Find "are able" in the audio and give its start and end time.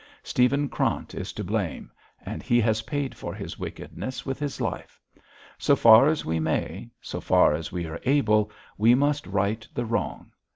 7.85-8.51